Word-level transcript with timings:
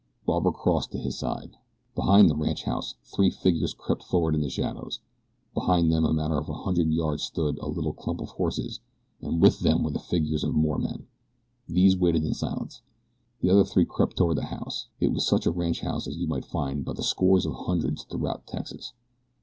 Barbara 0.25 0.51
crossed 0.51 0.89
the 0.89 0.97
room 0.97 1.01
to 1.03 1.05
his 1.05 1.19
side. 1.19 1.57
Behind 1.93 2.27
the 2.27 2.33
ranchhouse 2.35 2.95
three 3.03 3.29
figures 3.29 3.75
crept 3.75 4.01
forward 4.01 4.33
in 4.33 4.41
the 4.41 4.49
shadows. 4.49 4.99
Behind 5.53 5.91
them 5.91 6.05
a 6.05 6.11
matter 6.11 6.39
of 6.39 6.49
a 6.49 6.55
hundred 6.65 6.89
yards 6.91 7.21
stood 7.21 7.59
a 7.59 7.67
little 7.67 7.93
clump 7.93 8.19
of 8.19 8.29
horses 8.29 8.79
and 9.21 9.39
with 9.43 9.59
them 9.59 9.83
were 9.83 9.91
the 9.91 9.99
figures 9.99 10.43
of 10.43 10.55
more 10.55 10.79
men. 10.79 11.05
These 11.69 11.95
waited 11.97 12.25
in 12.25 12.33
silence. 12.33 12.81
The 13.41 13.51
other 13.51 13.63
three 13.63 13.85
crept 13.85 14.17
toward 14.17 14.37
the 14.37 14.45
house. 14.45 14.87
It 14.99 15.13
was 15.13 15.23
such 15.27 15.45
a 15.45 15.51
ranchhouse 15.51 16.07
as 16.07 16.17
you 16.17 16.25
might 16.25 16.45
find 16.45 16.83
by 16.83 16.93
the 16.93 17.03
scores 17.03 17.45
or 17.45 17.53
hundreds 17.53 18.03
throughout 18.05 18.47
Texas. 18.47 18.93